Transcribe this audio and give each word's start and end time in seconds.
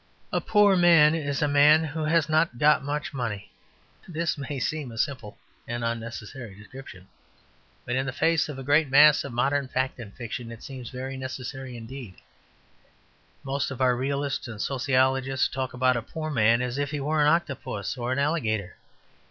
A 0.33 0.41
poor 0.41 0.75
man 0.75 1.13
is 1.13 1.43
a 1.43 1.47
man 1.47 1.83
who 1.83 2.05
has 2.05 2.27
not 2.27 2.57
got 2.57 2.83
much 2.83 3.13
money. 3.13 3.51
This 4.07 4.35
may 4.35 4.57
seem 4.59 4.91
a 4.91 4.97
simple 4.97 5.37
and 5.67 5.83
unnecessary 5.85 6.55
description, 6.55 7.07
but 7.85 7.95
in 7.95 8.07
the 8.07 8.11
face 8.11 8.49
of 8.49 8.57
a 8.57 8.63
great 8.63 8.89
mass 8.89 9.23
of 9.23 9.31
modern 9.31 9.67
fact 9.67 9.99
and 9.99 10.11
fiction, 10.11 10.51
it 10.51 10.63
seems 10.63 10.89
very 10.89 11.17
necessary 11.17 11.77
indeed; 11.77 12.15
most 13.43 13.69
of 13.69 13.79
our 13.79 13.95
realists 13.95 14.47
and 14.47 14.59
sociologists 14.59 15.47
talk 15.47 15.71
about 15.71 15.95
a 15.95 16.01
poor 16.01 16.31
man 16.31 16.63
as 16.63 16.79
if 16.79 16.89
he 16.89 16.99
were 16.99 17.21
an 17.21 17.27
octopus 17.27 17.95
or 17.95 18.11
an 18.11 18.17
alligator. 18.17 18.77